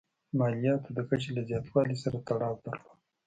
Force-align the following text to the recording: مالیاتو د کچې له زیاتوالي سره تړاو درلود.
مالیاتو 0.37 0.89
د 0.97 0.99
کچې 1.09 1.29
له 1.37 1.41
زیاتوالي 1.49 1.95
سره 2.03 2.17
تړاو 2.27 2.61
درلود. 2.65 2.97